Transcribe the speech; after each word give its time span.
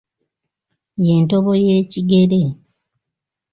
Ye 1.05 1.13
ntobo 1.23 1.51
y'ekigere. 1.65 2.41